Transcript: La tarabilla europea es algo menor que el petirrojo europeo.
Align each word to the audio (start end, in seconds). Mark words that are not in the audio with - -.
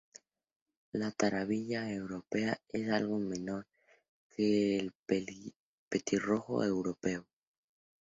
La 0.93 1.11
tarabilla 1.11 1.91
europea 1.91 2.59
es 2.69 2.89
algo 2.89 3.19
menor 3.19 3.67
que 4.35 4.79
el 4.79 4.93
petirrojo 5.91 6.63
europeo. 6.65 7.27